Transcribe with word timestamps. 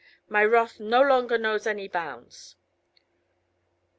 My 0.27 0.43
wrath 0.43 0.79
no 0.79 0.99
longer 1.03 1.37
knows 1.37 1.67
any 1.67 1.87
bounds." 1.87 2.55